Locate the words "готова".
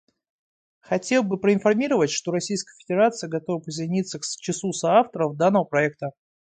3.29-3.59